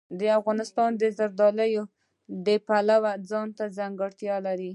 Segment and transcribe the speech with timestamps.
[0.39, 1.81] افغانستان د زردالو
[2.45, 4.69] د پلوه ځانته ځانګړتیا لري.